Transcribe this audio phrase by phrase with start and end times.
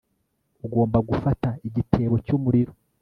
[0.65, 2.73] Ugomba gufata igitebo cyumuriro